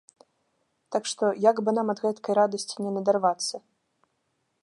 Так 0.95 1.03
што, 1.11 1.25
як 1.49 1.61
бы 1.67 1.75
нам 1.79 1.93
ад 1.95 1.99
гэткай 2.07 2.33
радасці 2.41 2.75
не 2.87 2.91
надарвацца. 2.97 3.55